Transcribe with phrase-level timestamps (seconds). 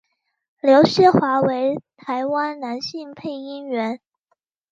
[0.61, 4.01] 刘锡华为台湾男性配音员。